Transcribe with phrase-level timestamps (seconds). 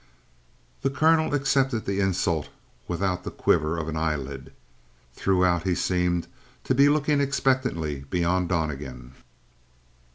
[0.81, 2.49] The colonel accepted the insult
[2.87, 4.51] without the quiver of an eyelid.
[5.13, 6.25] Throughout he seemed
[6.63, 9.13] to be looking expectantly beyond Donnegan.